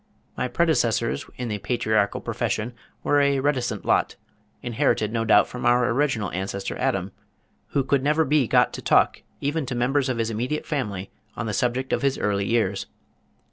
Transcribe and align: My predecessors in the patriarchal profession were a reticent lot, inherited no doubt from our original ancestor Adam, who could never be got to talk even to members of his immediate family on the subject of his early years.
My 0.35 0.47
predecessors 0.47 1.27
in 1.37 1.47
the 1.47 1.59
patriarchal 1.59 2.21
profession 2.21 2.73
were 3.03 3.21
a 3.21 3.39
reticent 3.39 3.85
lot, 3.85 4.15
inherited 4.63 5.13
no 5.13 5.25
doubt 5.25 5.47
from 5.47 5.63
our 5.63 5.87
original 5.91 6.31
ancestor 6.31 6.75
Adam, 6.79 7.11
who 7.67 7.83
could 7.83 8.01
never 8.01 8.25
be 8.25 8.47
got 8.47 8.73
to 8.73 8.81
talk 8.81 9.21
even 9.41 9.63
to 9.67 9.75
members 9.75 10.09
of 10.09 10.17
his 10.17 10.31
immediate 10.31 10.65
family 10.65 11.11
on 11.35 11.45
the 11.45 11.53
subject 11.53 11.93
of 11.93 12.01
his 12.01 12.17
early 12.17 12.47
years. 12.47 12.87